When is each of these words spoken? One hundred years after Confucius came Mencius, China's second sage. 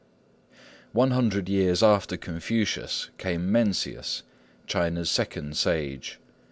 One 0.93 1.11
hundred 1.11 1.47
years 1.47 1.83
after 1.83 2.17
Confucius 2.17 3.11
came 3.19 3.51
Mencius, 3.51 4.23
China's 4.65 5.11
second 5.11 5.55
sage. 5.57 6.19